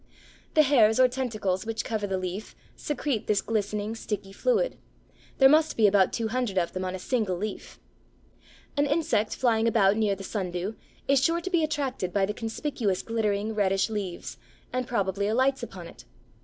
The 0.55 0.63
hairs 0.63 0.99
or 0.99 1.07
tentacles 1.07 1.63
which 1.63 1.85
cover 1.85 2.07
the 2.07 2.17
leaf 2.17 2.55
secrete 2.75 3.27
this 3.27 3.39
glistening, 3.39 3.93
sticky 3.93 4.33
fluid. 4.33 4.79
There 5.37 5.47
must 5.47 5.77
be 5.77 5.85
about 5.85 6.11
two 6.11 6.29
hundred 6.29 6.57
of 6.57 6.73
them 6.73 6.83
on 6.85 6.95
a 6.95 6.97
single 6.97 7.37
leaf. 7.37 7.79
An 8.75 8.87
insect 8.87 9.35
flying 9.35 9.67
about 9.67 9.97
near 9.97 10.15
the 10.15 10.23
Sundew 10.23 10.73
is 11.07 11.23
sure 11.23 11.39
to 11.39 11.51
be 11.51 11.63
attracted 11.63 12.11
by 12.11 12.25
the 12.25 12.33
conspicuous 12.33 13.03
glittering, 13.03 13.53
reddish 13.53 13.91
leaves, 13.91 14.39
and 14.73 14.87
probably 14.87 15.27
alights 15.27 15.61
upon 15.61 15.85
it. 15.85 16.05